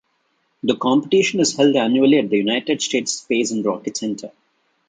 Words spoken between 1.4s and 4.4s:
is held annually at the United States Space and Rocket Center.